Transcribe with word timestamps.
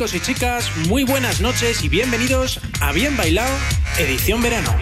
Chicos 0.00 0.14
y 0.14 0.20
chicas, 0.20 0.70
muy 0.88 1.04
buenas 1.04 1.42
noches 1.42 1.84
y 1.84 1.90
bienvenidos 1.90 2.58
a 2.80 2.90
Bien 2.90 3.18
Bailado, 3.18 3.54
edición 3.98 4.40
verano. 4.40 4.74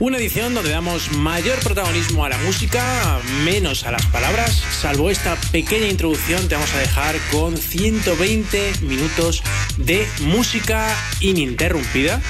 Una 0.00 0.18
edición 0.18 0.52
donde 0.52 0.72
damos 0.72 1.12
mayor 1.12 1.60
protagonismo 1.60 2.24
a 2.24 2.28
la 2.28 2.38
música, 2.38 3.20
menos 3.44 3.84
a 3.84 3.92
las 3.92 4.04
palabras. 4.06 4.50
Salvo 4.80 5.10
esta 5.10 5.36
pequeña 5.52 5.86
introducción, 5.86 6.48
te 6.48 6.56
vamos 6.56 6.74
a 6.74 6.78
dejar 6.78 7.14
con 7.30 7.56
120 7.56 8.80
minutos 8.80 9.44
de 9.76 10.08
música 10.22 10.92
ininterrumpida. 11.20 12.20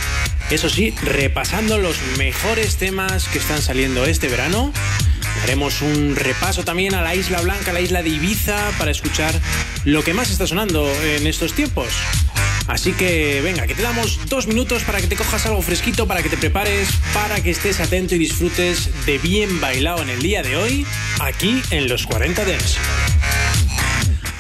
Eso 0.51 0.69
sí, 0.69 0.91
repasando 1.03 1.78
los 1.78 1.97
mejores 2.19 2.77
temas 2.77 3.27
que 3.28 3.39
están 3.39 3.62
saliendo 3.62 4.05
este 4.05 4.28
verano. 4.28 4.71
Haremos 5.42 5.83
un 5.83 6.14
repaso 6.16 6.64
también 6.64 6.94
a 6.94 7.02
la 7.02 7.14
Isla 7.14 7.41
Blanca, 7.41 7.72
la 7.72 7.80
isla 7.80 8.02
de 8.02 8.11
Ibiza, 8.11 8.70
para 8.78 8.91
escuchar 8.91 9.34
lo 9.84 10.05
que 10.05 10.14
más 10.14 10.30
está 10.30 10.47
sonando 10.47 10.91
en 11.02 11.27
estos 11.27 11.52
tiempos. 11.52 11.88
Así 12.69 12.92
que 12.92 13.41
venga, 13.42 13.66
que 13.66 13.75
te 13.75 13.83
damos 13.83 14.20
dos 14.28 14.47
minutos 14.47 14.84
para 14.84 15.00
que 15.00 15.06
te 15.06 15.16
cojas 15.16 15.47
algo 15.47 15.62
fresquito, 15.62 16.06
para 16.06 16.22
que 16.22 16.28
te 16.28 16.36
prepares, 16.36 16.88
para 17.12 17.42
que 17.42 17.50
estés 17.50 17.80
atento 17.80 18.14
y 18.14 18.19
disfrutes 18.19 18.91
de 19.05 19.19
bien 19.19 19.60
bailado 19.60 20.03
en 20.03 20.10
el 20.10 20.22
día 20.22 20.42
de 20.42 20.56
hoy, 20.56 20.86
aquí 21.20 21.60
en 21.70 21.88
los 21.88 22.06
40 22.06 22.44
Dents. 22.44 22.78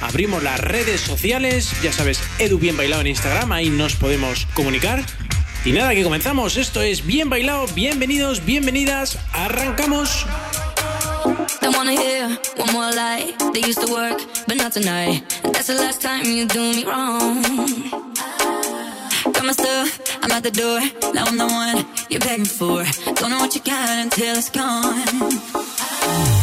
Abrimos 0.00 0.42
las 0.42 0.60
redes 0.60 1.00
sociales, 1.00 1.72
ya 1.82 1.92
sabes, 1.92 2.20
Edu 2.38 2.58
Bien 2.58 2.76
Bailado 2.76 3.02
en 3.02 3.08
Instagram, 3.08 3.52
ahí 3.52 3.70
nos 3.70 3.94
podemos 3.94 4.46
comunicar. 4.54 5.04
Y 5.64 5.72
nada, 5.72 5.94
que 5.94 6.02
comenzamos, 6.02 6.56
esto 6.56 6.82
es 6.82 7.06
Bien 7.06 7.30
Bailado, 7.30 7.66
bienvenidos, 7.74 8.44
bienvenidas, 8.44 9.18
arrancamos. 9.32 10.26
Don't 11.60 11.76
wanna 11.76 11.92
hear 11.92 12.28
one 12.56 12.72
more 12.72 12.90
lie. 12.92 13.34
They 13.52 13.60
used 13.60 13.80
to 13.84 13.92
work, 13.92 14.20
but 14.46 14.56
not 14.56 14.72
tonight. 14.72 15.22
That's 15.42 15.66
the 15.66 15.74
last 15.74 16.00
time 16.00 16.24
you 16.24 16.46
do 16.46 16.60
me 16.72 16.84
wrong. 16.84 17.42
Got 19.32 19.44
my 19.44 19.52
stuff, 19.52 20.00
I'm 20.22 20.30
at 20.30 20.42
the 20.42 20.50
door. 20.50 20.80
Now 21.14 21.24
I'm 21.24 21.38
the 21.38 21.46
one 21.46 21.86
you're 22.10 22.20
begging 22.20 22.44
for. 22.44 22.84
Don't 23.14 23.30
know 23.30 23.38
what 23.38 23.54
you 23.54 23.60
got 23.62 23.98
until 24.04 24.36
it's 24.36 24.50
gone. 24.50 26.41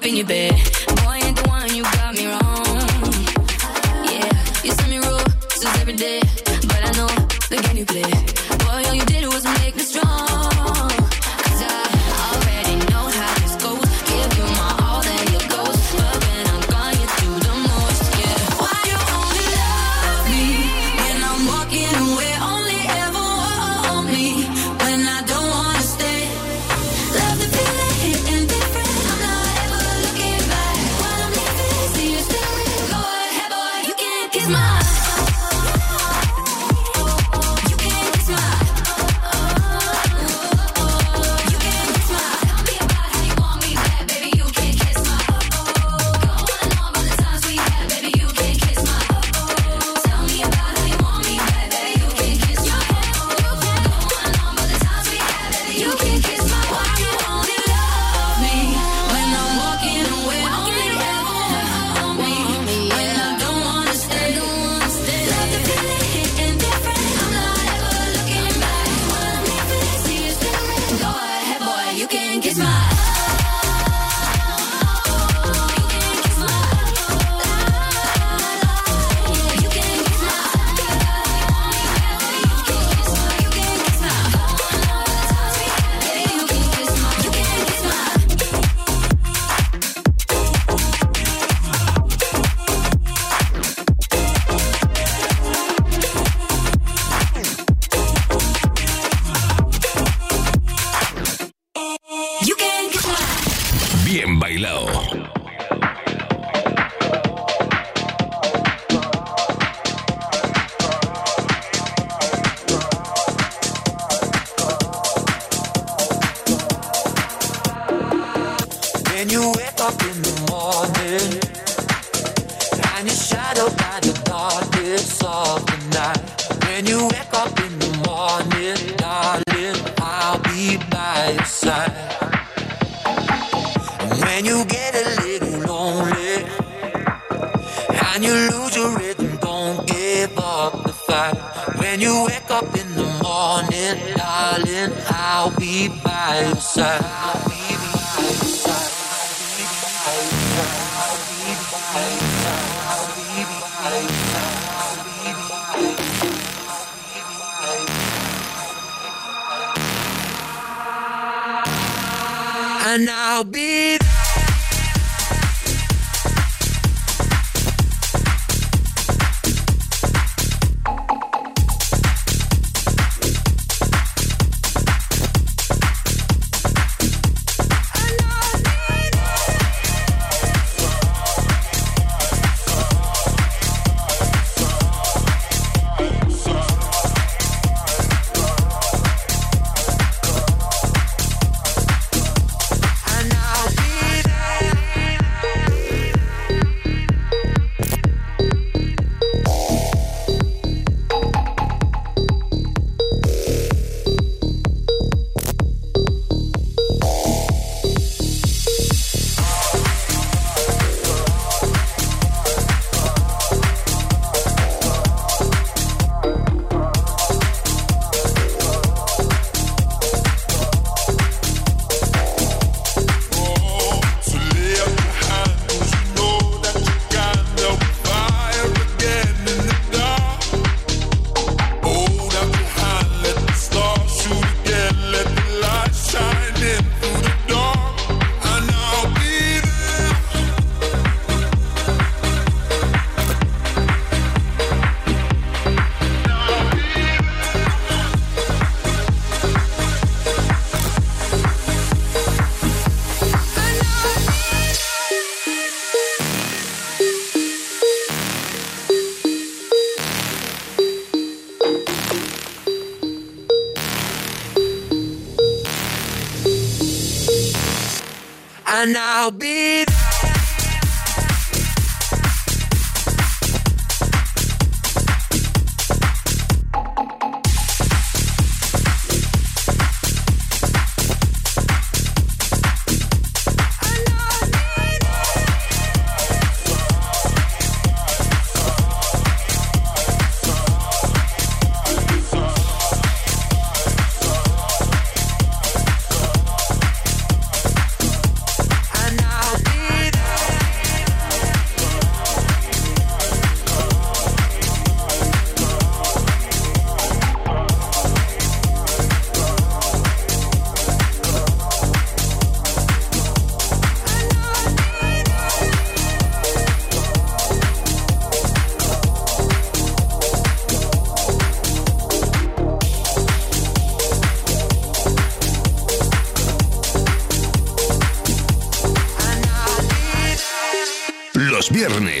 Up 0.00 0.06
in 0.06 0.16
your 0.16 0.26
bed. 0.26 0.79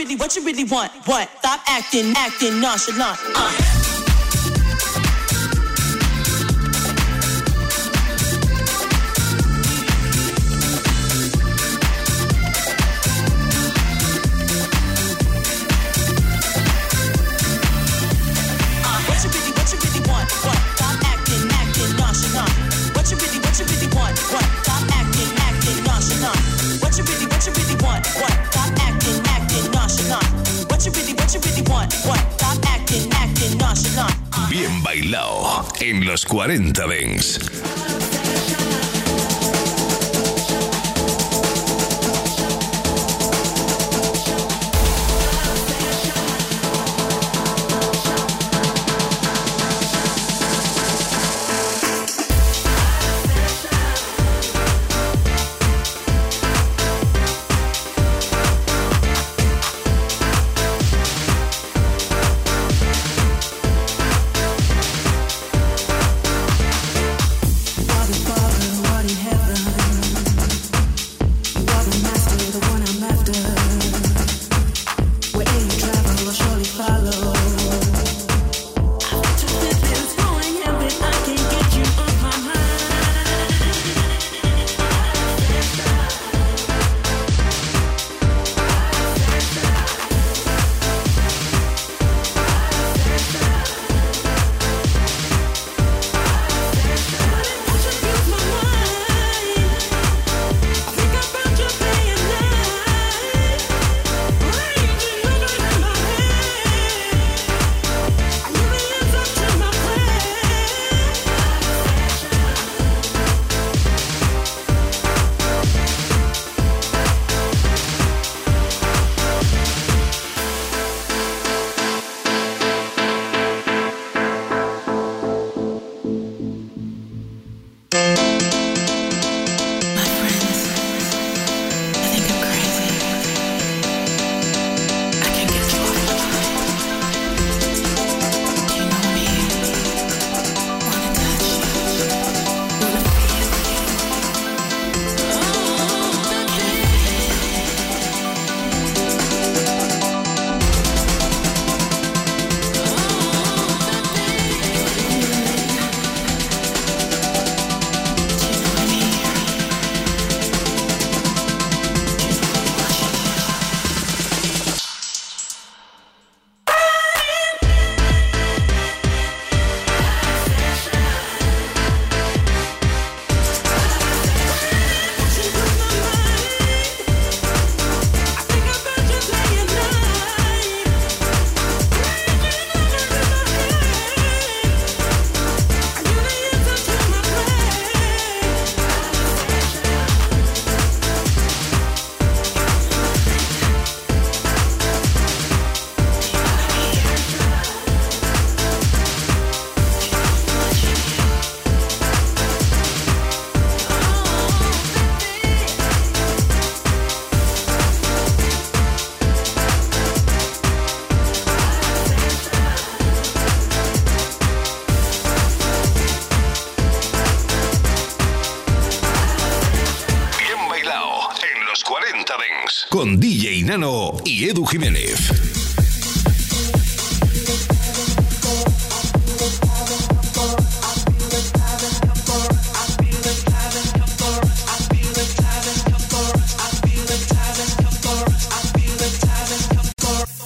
really, 0.00 0.16
what 0.16 0.34
you 0.34 0.42
really 0.42 0.64
want? 0.64 0.90
What? 1.04 1.28
Stop 1.38 1.60
acting, 1.68 2.14
acting 2.16 2.58
nonchalant. 2.60 3.18
Uh. 3.34 3.69
en 35.90 36.04
los 36.04 36.24
40 36.24 36.86
Dents. 36.86 37.79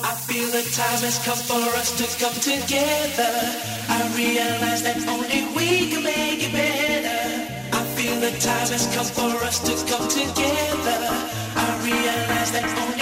I 0.03 0.15
feel 0.27 0.49
the 0.49 0.63
time 0.73 1.01
has 1.05 1.19
come 1.23 1.37
for 1.37 1.77
us 1.77 1.93
to 1.99 2.07
come 2.19 2.33
together. 2.41 3.35
I 3.91 4.11
realize 4.17 4.83
that 4.85 5.07
only 5.07 5.45
we 5.55 5.91
can 5.91 6.03
make 6.03 6.43
it 6.43 6.53
better. 6.53 7.77
I 7.77 7.85
feel 7.95 8.19
the 8.21 8.31
time 8.41 8.69
has 8.73 8.87
come 8.97 9.05
for 9.05 9.45
us 9.45 9.59
to 9.69 9.75
come 9.85 10.09
together. 10.09 11.01
I 11.57 11.69
realize 11.85 12.53
that 12.53 12.65
only 12.79 12.94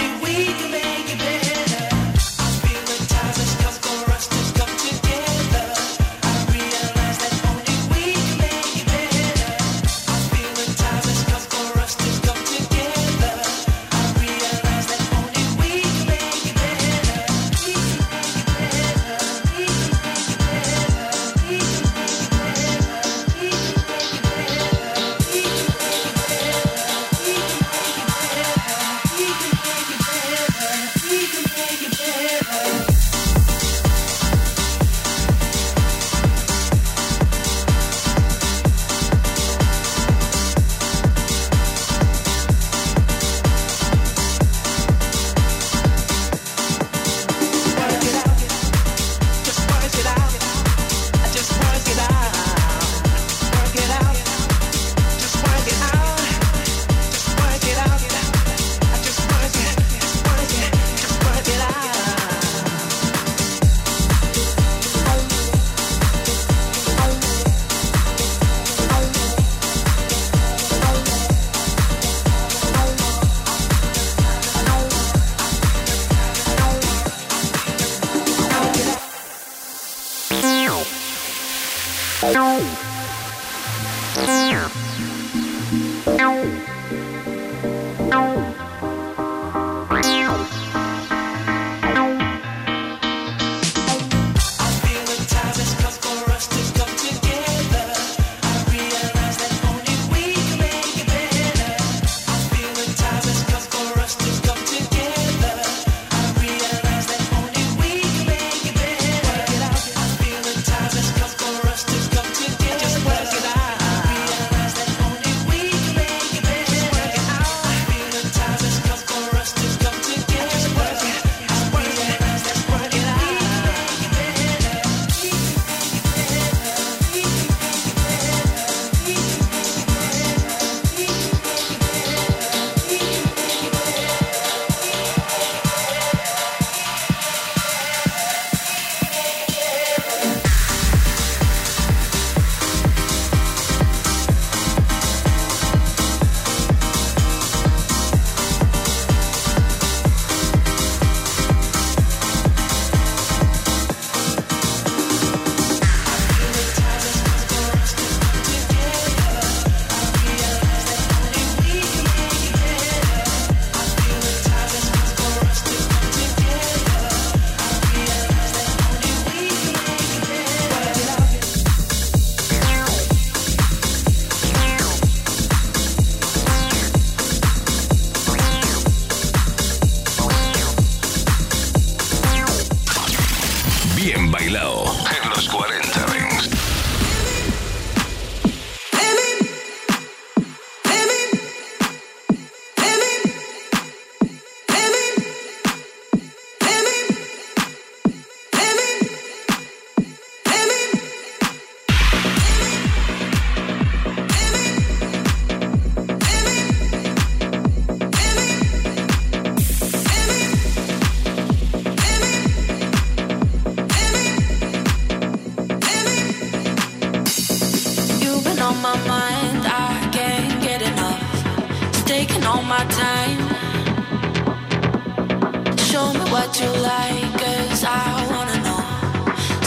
you 226.63 226.71
like? 226.81 227.33
Cause 227.41 227.83
I 227.83 228.27
wanna 228.31 228.57
know. 228.65 228.81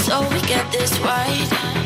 So 0.05 0.15
we 0.33 0.41
get 0.47 0.71
this 0.73 0.99
right. 1.01 1.86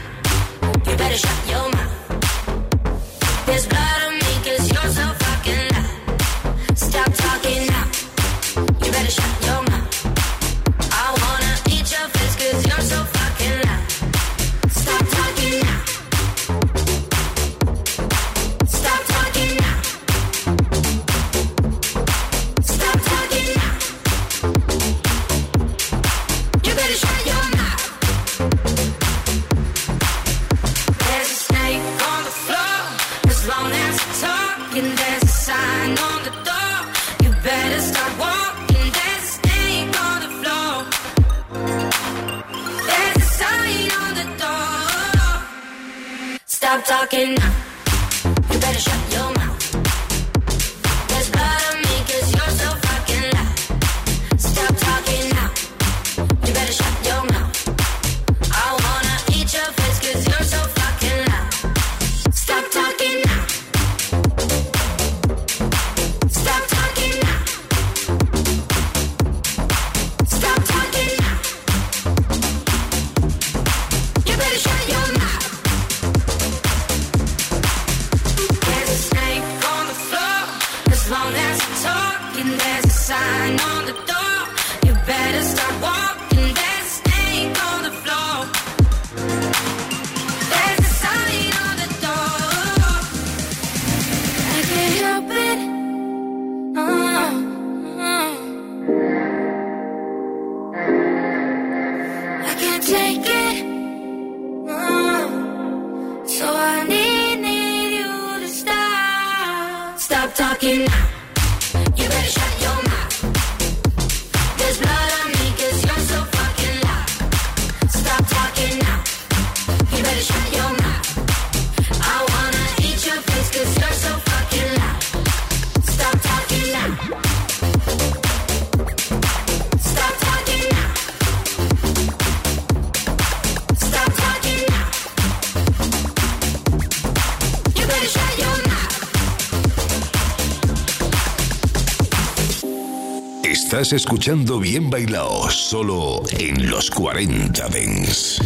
Estás 143.81 143.93
escuchando 143.93 144.59
Bien 144.59 144.91
Bailao, 144.91 145.49
solo 145.49 146.21
en 146.37 146.69
los 146.69 146.91
40 146.91 147.67
Dens. 147.69 148.39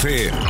Café. 0.00 0.47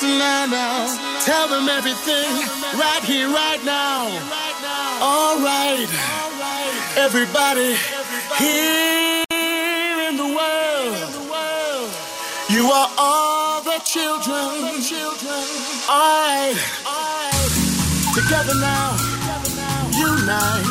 Listen 0.00 0.18
now, 0.18 1.20
tell 1.26 1.46
them 1.46 1.68
everything 1.68 2.24
right 2.72 3.04
here, 3.04 3.28
right 3.28 3.62
now. 3.66 4.06
All 4.98 5.38
right, 5.40 5.86
everybody 6.96 7.76
here 8.38 9.24
in 10.08 10.16
the 10.16 10.24
world, 10.24 10.96
you 12.48 12.64
are 12.72 12.88
all 12.96 13.60
the 13.60 13.78
children. 13.84 14.80
All 15.90 16.24
right, 16.24 16.56
together 18.14 18.54
now, 18.58 18.96
unite. 19.98 20.69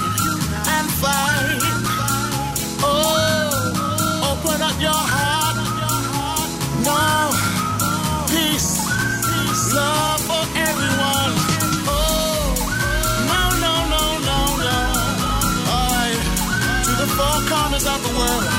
world. 18.19 18.58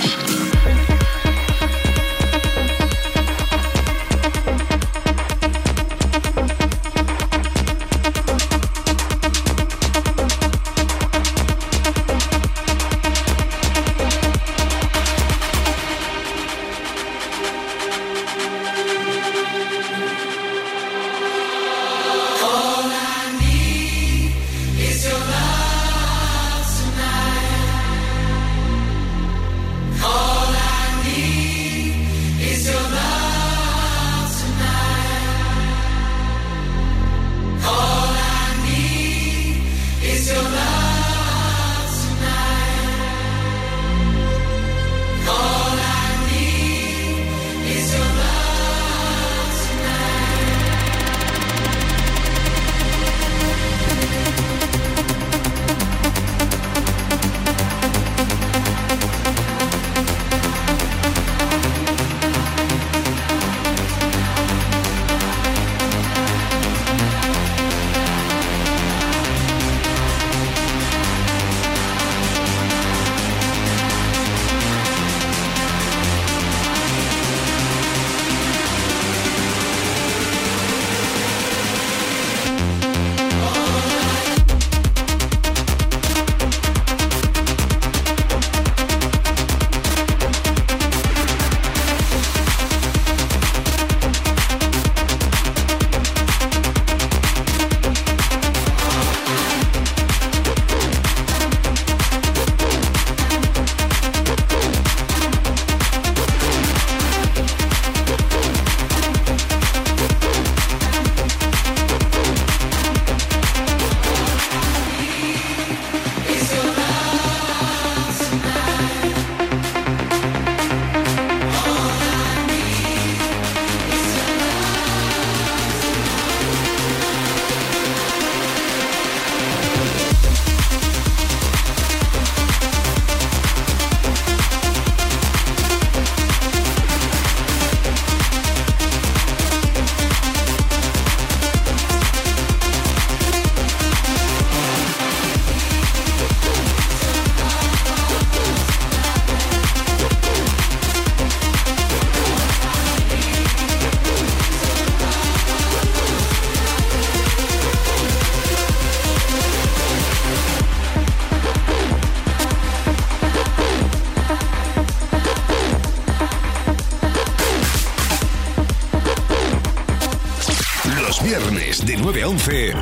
Bien 172.47 172.75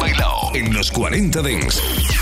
bailado 0.00 0.50
en 0.54 0.74
los 0.74 0.90
40 0.90 1.40
Dents. 1.42 2.13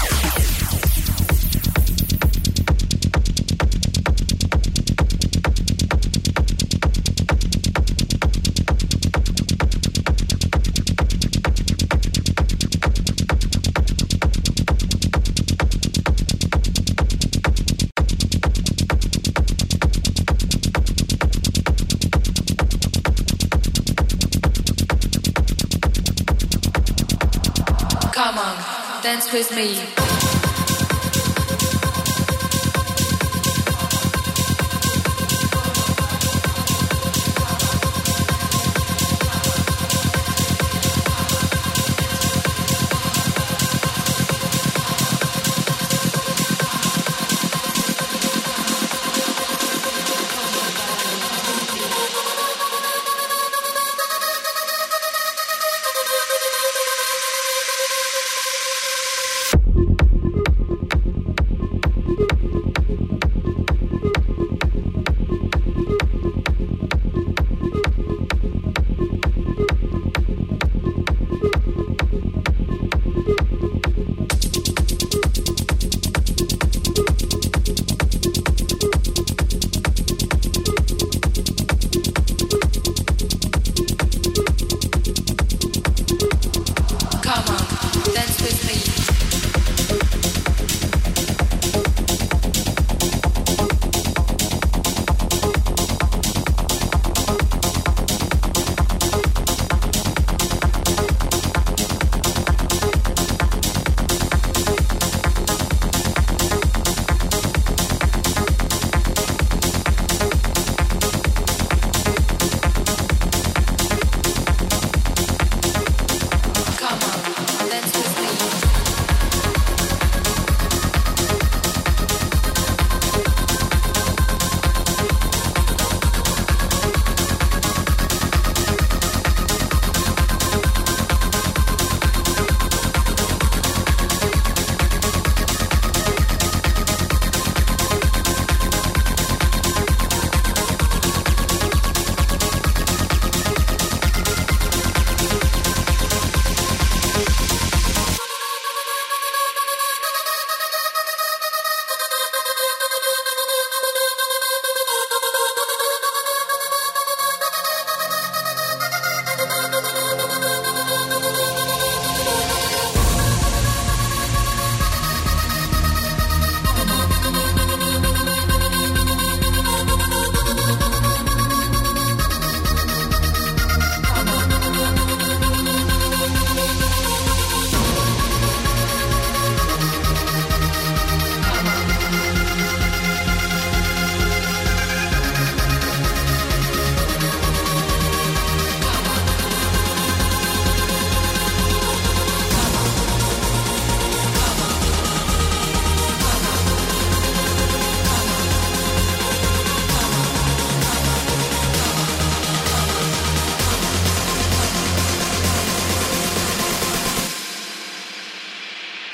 With 29.32 29.50
me. 29.52 29.91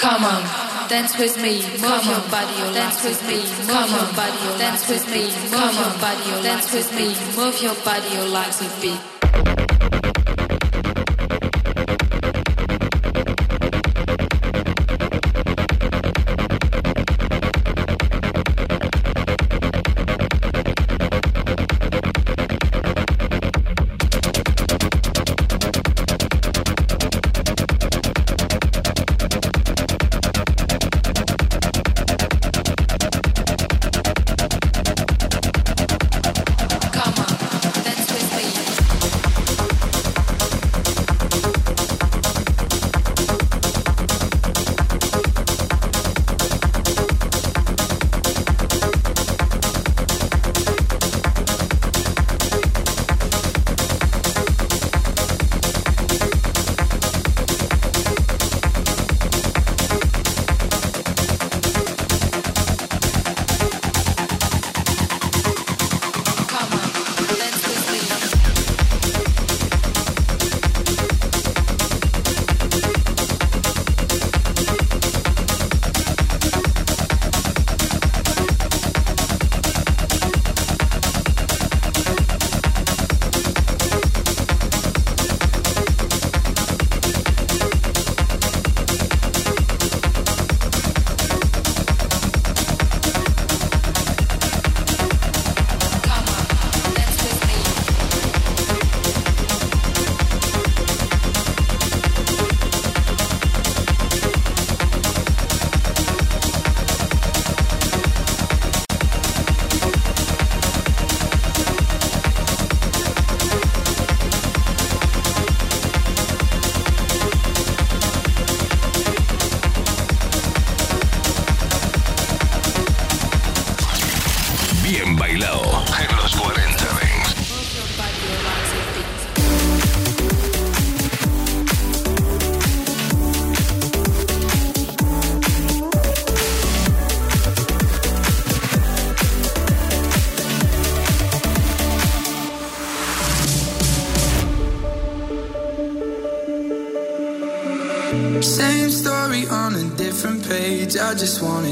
Come 0.09 0.25
on, 0.25 0.43
dance 0.89 1.19
with 1.19 1.37
me. 1.37 1.61
Move 1.83 2.07
your 2.07 2.25
body, 2.31 2.57
dance 2.73 3.05
with 3.05 3.21
me. 3.29 3.45
Move 3.69 3.91
your 3.91 4.09
body, 4.17 4.59
dance 4.59 4.89
with 4.89 5.07
me. 5.13 5.25
Move 5.53 5.75
your 5.75 5.93
body, 6.01 6.43
dance 6.43 6.73
with 6.73 6.91
me. 6.97 7.15
Move 7.37 7.61
your 7.61 7.75
body, 7.85 8.09
oh, 8.17 8.25
like 8.33 8.59
a 8.63 8.69
beat. 8.81 10.18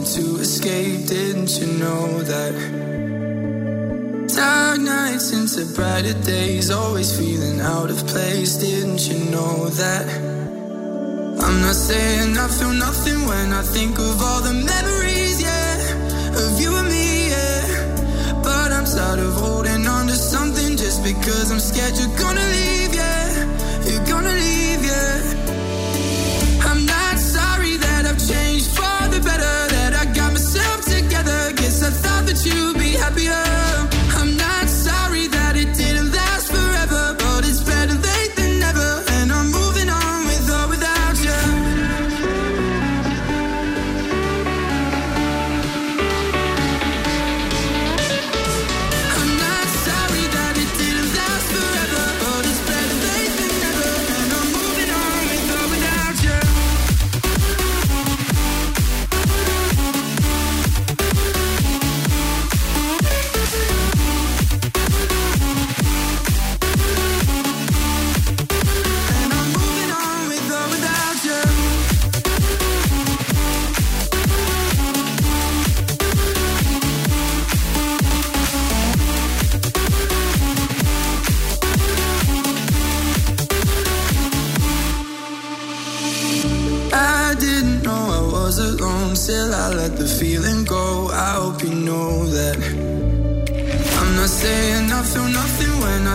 to 0.04 0.36
escape, 0.40 1.06
didn't 1.06 1.58
you 1.58 1.66
know 1.78 2.22
that? 2.22 2.54
Dark 4.34 4.80
nights 4.80 5.32
into 5.32 5.64
brighter 5.74 6.12
days, 6.22 6.70
always 6.70 7.16
feeling 7.18 7.60
out 7.60 7.88
of 7.88 8.06
place, 8.06 8.56
didn't 8.56 9.08
you 9.08 9.18
know 9.30 9.68
that? 9.68 10.06
I'm 11.44 11.60
not 11.62 11.74
saying 11.74 12.36
I 12.36 12.48
feel 12.48 12.72
nothing 12.72 13.26
when 13.26 13.52
I 13.52 13.62
think 13.62 13.98
of 13.98 14.22
all 14.22 14.42
the 14.42 14.54
memories, 14.54 15.40
yeah, 15.40 15.76
of 16.44 16.60
you 16.60 16.76
and 16.76 16.88
me, 16.88 17.28
yeah. 17.30 18.42
But 18.42 18.72
I'm 18.72 18.84
tired 18.84 19.20
of 19.20 19.34
holding 19.34 19.86
on 19.86 20.06
to 20.08 20.14
something 20.14 20.76
just 20.76 21.02
because 21.02 21.50
I'm 21.50 21.60
scared 21.60 21.94
you're 21.96 22.18
gonna 22.18 22.46
leave. 22.54 22.75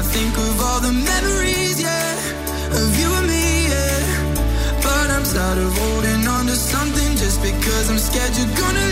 I 0.01 0.03
think 0.03 0.35
of 0.35 0.59
all 0.59 0.79
the 0.79 0.93
memories, 0.93 1.79
yeah, 1.79 2.17
of 2.81 2.89
you 2.99 3.09
and 3.19 3.27
me, 3.27 3.69
yeah. 3.69 4.01
But 4.81 5.07
I'm 5.13 5.23
tired 5.23 5.59
of 5.59 5.77
holding 5.77 6.27
on 6.27 6.47
to 6.47 6.55
something 6.55 7.11
just 7.17 7.39
because 7.43 7.85
I'm 7.91 7.99
scared 7.99 8.35
you're 8.35 8.57
gonna 8.57 8.90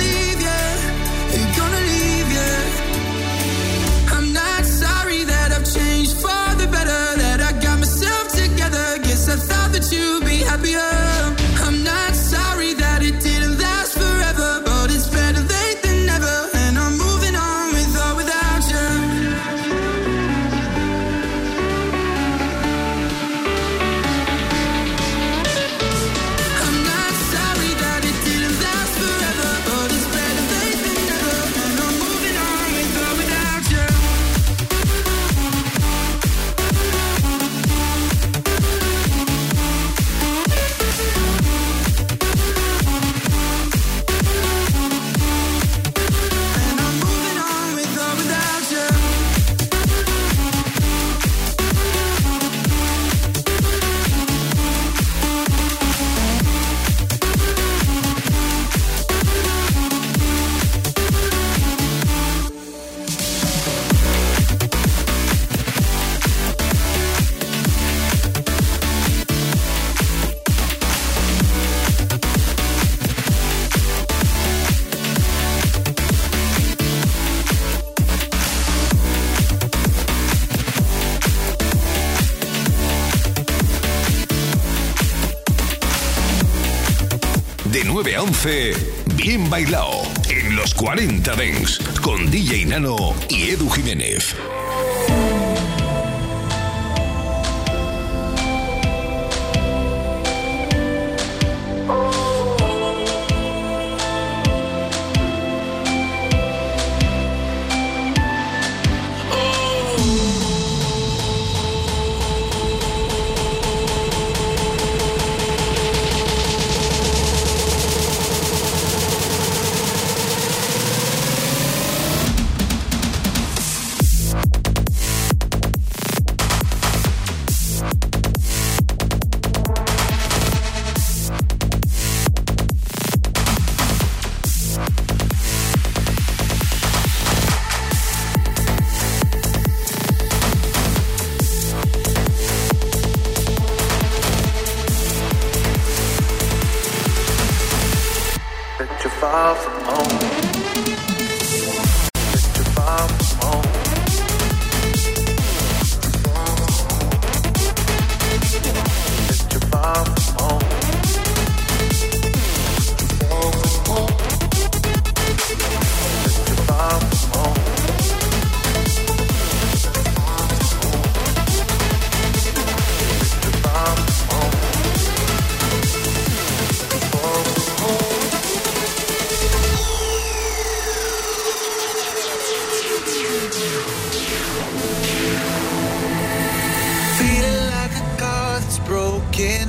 9 87.91 88.15
a 88.15 88.21
11, 88.21 88.73
Bien 89.15 89.49
Bailao, 89.49 90.03
en 90.29 90.55
los 90.55 90.75
40 90.75 91.35
Dengs, 91.35 91.79
con 92.03 92.29
DJ 92.29 92.67
Nano 92.67 93.15
y 93.29 93.49
Edu 93.49 93.67
Jiménez. 93.67 94.35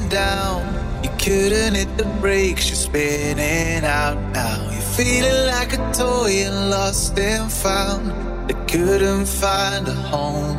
Down. 0.08 0.66
You 1.04 1.10
couldn't 1.18 1.74
hit 1.76 1.96
the 1.96 2.04
brakes, 2.20 2.68
you're 2.68 2.76
spinning 2.76 3.84
out 3.84 4.18
now. 4.32 4.68
You're 4.72 4.90
feeling 4.98 5.46
like 5.46 5.72
a 5.74 5.92
toy 5.92 6.32
and 6.46 6.70
lost 6.70 7.16
and 7.18 7.50
found. 7.50 8.10
That 8.48 8.66
couldn't 8.66 9.26
find 9.26 9.86
a 9.86 9.94
home. 9.94 10.58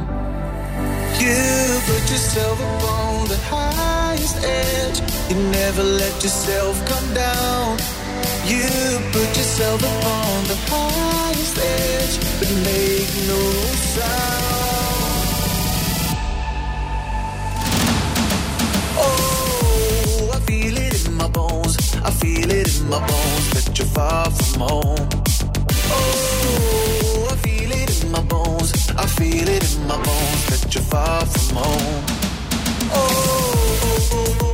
You 1.19 1.41
put 1.89 2.03
yourself 2.09 2.57
upon 2.59 3.27
the 3.27 3.39
highest 3.51 4.37
edge. 4.43 4.99
You 5.29 5.35
never 5.51 5.83
let 5.83 6.15
yourself 6.23 6.75
come 6.85 7.13
down. 7.13 7.77
You 8.45 8.63
put 9.11 9.29
yourself 9.39 9.81
upon 9.81 10.47
the 10.51 10.59
highest 10.71 11.57
edge, 11.57 12.15
but 12.39 12.51
make 12.63 13.11
no 13.27 13.41
sound. 13.95 14.70
I 22.03 22.09
feel 22.11 22.49
it 22.49 22.79
in 22.79 22.89
my 22.89 22.99
bones 22.99 23.49
that 23.53 23.77
you're 23.77 23.87
far 23.87 24.29
from 24.31 24.61
home. 24.61 25.09
Oh, 25.93 27.27
I 27.31 27.35
feel 27.37 27.71
it 27.71 28.03
in 28.03 28.11
my 28.11 28.21
bones. 28.21 28.89
I 28.97 29.05
feel 29.05 29.47
it 29.47 29.75
in 29.75 29.87
my 29.87 29.97
bones 29.97 30.45
that 30.49 30.73
you're 30.73 30.83
far 30.83 31.25
from 31.25 31.57
home. 31.57 32.21
Feeling 32.91 34.50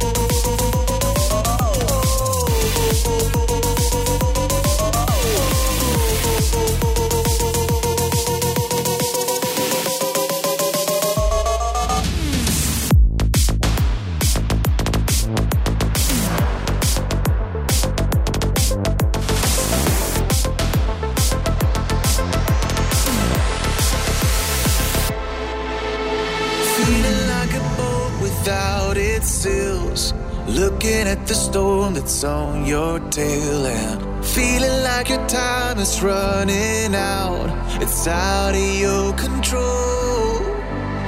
the 31.28 31.36
storm 31.36 31.94
that's 31.94 32.24
on 32.24 32.66
your 32.66 33.00
tail 33.10 33.66
and 33.66 34.26
feeling 34.26 34.84
like 34.84 35.10
your 35.10 35.28
time 35.28 35.78
is 35.78 36.02
running 36.02 36.96
out. 36.96 37.50
It's 37.82 38.08
out 38.08 38.56
of 38.56 38.76
your 38.80 39.12
control. 39.14 40.40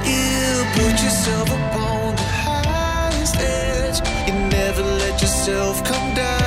You 0.04 0.64
put 0.74 0.92
yourself 1.04 1.48
upon 1.48 2.16
the 2.16 2.30
highest 2.44 3.36
edge. 3.36 3.98
You 4.26 4.34
never 4.50 4.82
let 4.82 5.22
yourself 5.22 5.82
come 5.84 6.14
down. 6.14 6.39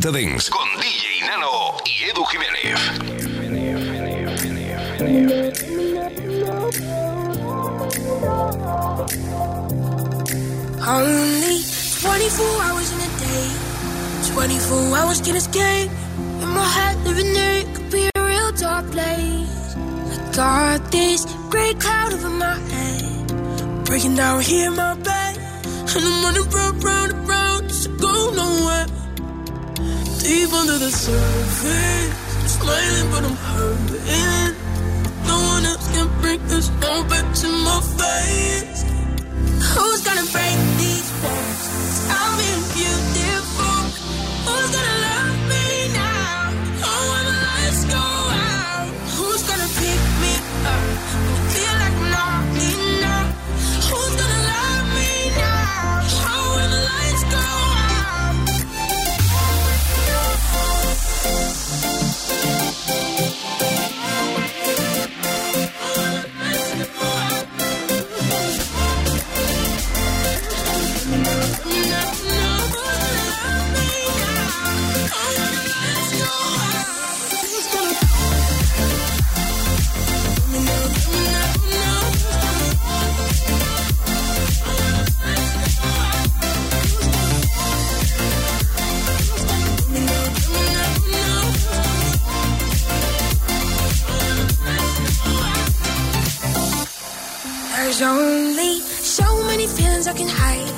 40 0.00 0.12
Dance. 0.12 0.50
Con 0.50 0.66
DJ 0.80 1.26
Nano 1.26 1.76
y 1.84 2.04
Edu 2.04 2.24
Jiménez. 2.24 2.80
Only 10.86 11.62
24 12.00 12.62
hours 12.62 12.92
in 12.92 13.00
a 13.00 13.10
day. 13.18 13.50
24 14.32 14.96
hours 14.96 15.20
can 15.20 15.36
escape. 15.36 15.90
In 16.40 16.48
my 16.48 16.64
head, 16.64 16.96
living 17.04 17.32
there, 17.34 17.60
it 17.60 17.74
could 17.74 17.90
be 17.90 18.08
a 18.14 18.24
real 18.24 18.52
dark 18.52 18.90
place. 18.90 19.76
I 19.76 20.32
got 20.34 20.90
this 20.90 21.26
gray 21.50 21.74
cloud 21.74 22.14
over 22.14 22.30
my 22.30 22.54
head. 22.54 23.84
Breaking 23.84 24.14
down 24.14 24.40
here 24.40 24.68
in 24.68 24.76
my 24.76 24.94
bed. 24.94 25.36
And 25.94 26.04
I'm 26.04 26.24
running 26.24 26.50
round, 26.50 26.84
round, 26.84 27.28
round, 27.28 27.68
just 27.68 27.84
to 27.84 27.90
go 27.98 28.30
nowhere. 28.32 28.99
Deep 30.30 30.52
under 30.52 30.78
the 30.78 30.92
surface. 30.92 32.52
Smiling, 32.54 33.10
but 33.10 33.24
I'm 33.24 33.34
hurting. 33.50 34.54
No 35.26 35.36
one 35.54 35.66
else 35.66 35.88
can 35.92 36.06
bring 36.20 36.40
this 36.46 36.70
no 36.80 37.02
back 37.10 37.26
to 37.42 37.48
my 37.66 37.80
face. 37.98 38.84
Who's 39.74 40.00
gonna 40.06 40.26
break 40.30 40.58
these 40.78 41.10
walls? 41.20 41.62
I'll 42.14 42.36
be 42.38 42.50
beautiful. 42.74 43.39
There's 97.90 98.02
only 98.02 98.78
so 98.78 99.26
many 99.46 99.66
feelings 99.66 100.06
I 100.06 100.12
can 100.12 100.28
hide, 100.28 100.70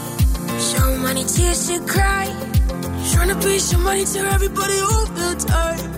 so 0.58 0.96
many 0.96 1.24
tears 1.24 1.68
to 1.68 1.78
cry. 1.84 2.24
Trying 3.12 3.28
to 3.28 3.34
be 3.46 3.58
somebody 3.58 4.06
to 4.06 4.20
everybody 4.32 4.78
all 4.80 5.04
the 5.20 5.34
time. 5.44 5.92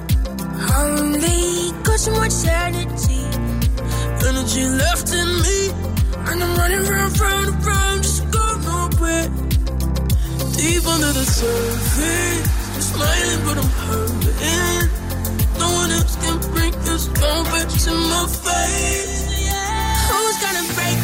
Only 0.74 1.70
got 1.84 2.00
so 2.00 2.10
much 2.18 2.32
sanity, 2.32 3.22
energy 4.26 4.66
left 4.66 5.14
in 5.14 5.28
me, 5.46 5.58
and 6.30 6.42
I'm 6.42 6.56
running 6.58 6.82
round, 6.82 7.20
round, 7.20 7.64
round, 7.64 8.02
just 8.02 8.28
go 8.32 8.46
nowhere. 8.66 9.28
Deep 10.58 10.84
under 10.84 11.12
the 11.14 11.26
surface, 11.38 12.74
I'm 12.74 12.82
smiling 12.90 13.40
but 13.46 13.56
I'm 13.62 13.72
hurting. 13.86 14.90
No 15.62 15.68
one 15.78 15.90
else 15.92 16.16
can 16.16 16.38
bring 16.50 16.72
this 16.82 17.06
moment 17.06 17.70
to 17.84 17.92
my 18.10 18.26
face. 18.26 19.14
Who's 20.10 20.36
gonna 20.42 20.74
break? 20.74 21.03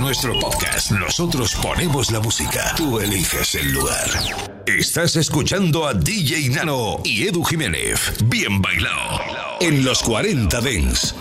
nuestro 0.00 0.38
podcast. 0.38 0.90
Nosotros 0.92 1.54
ponemos 1.56 2.10
la 2.10 2.20
música. 2.20 2.74
Tú 2.76 3.00
eliges 3.00 3.54
el 3.54 3.72
lugar. 3.72 4.08
Estás 4.66 5.16
escuchando 5.16 5.86
a 5.86 5.94
DJ 5.94 6.50
Nano 6.50 7.00
y 7.04 7.26
Edu 7.26 7.42
Jiménez. 7.42 8.12
Bien 8.24 8.60
bailado. 8.60 9.20
En 9.60 9.84
los 9.84 10.02
40 10.02 10.60
Dens. 10.60 11.14